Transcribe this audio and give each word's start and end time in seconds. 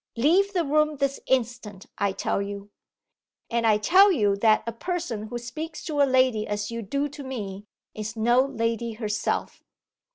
Leave 0.17 0.51
the 0.53 0.65
room 0.65 0.97
this 0.97 1.19
instant, 1.27 1.85
I 1.99 2.11
tell 2.11 2.41
you.' 2.41 2.71
'And 3.51 3.67
I 3.67 3.77
tell 3.77 4.11
you 4.11 4.35
that 4.37 4.63
a 4.65 4.71
person 4.71 5.27
who 5.27 5.37
speaks 5.37 5.83
to 5.83 6.01
a 6.01 6.09
lady 6.09 6.47
as 6.47 6.71
you 6.71 6.81
do 6.81 7.07
to 7.09 7.23
me, 7.23 7.67
is 7.93 8.17
no 8.17 8.41
lady 8.43 8.93
herself! 8.93 9.61